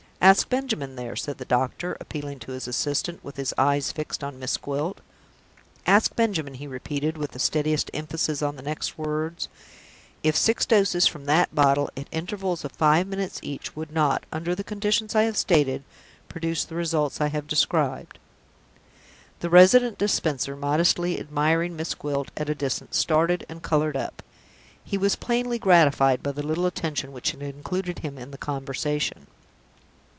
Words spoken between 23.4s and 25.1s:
and colored up. He